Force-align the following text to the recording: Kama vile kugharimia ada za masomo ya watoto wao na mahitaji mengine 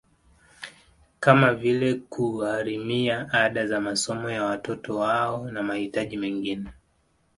Kama 1.19 1.53
vile 1.53 1.93
kugharimia 1.93 3.29
ada 3.33 3.67
za 3.67 3.79
masomo 3.81 4.29
ya 4.31 4.43
watoto 4.43 4.95
wao 4.95 5.51
na 5.51 5.63
mahitaji 5.63 6.17
mengine 6.17 6.69